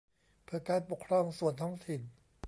[0.43, 2.01] เพื่อการปกครองส่วนท้องถิ่น